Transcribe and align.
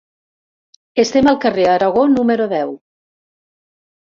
Estem 1.03 1.29
al 1.31 1.37
carrer 1.45 1.67
Aragó, 1.73 2.07
número 2.17 2.49
deu. 2.55 2.73